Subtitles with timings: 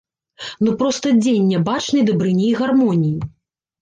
[0.67, 3.17] Ну проста дзень нябачанай дабрыні і гармоніі.